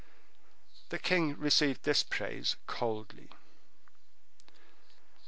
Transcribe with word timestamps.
The 0.89 0.97
king 0.97 1.37
received 1.37 1.83
this 1.83 2.01
praise 2.01 2.55
coldly. 2.65 3.29